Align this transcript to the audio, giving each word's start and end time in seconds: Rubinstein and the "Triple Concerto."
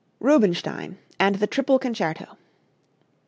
Rubinstein 0.19 0.97
and 1.19 1.35
the 1.35 1.45
"Triple 1.45 1.77
Concerto." 1.77 2.35